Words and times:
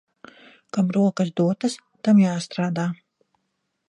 Kam 0.77 0.87
rokas 0.95 1.29
dotas, 1.41 1.75
tam 2.07 2.21
jāstrādā. 2.23 2.87